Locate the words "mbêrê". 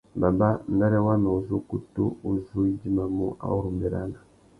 0.73-0.99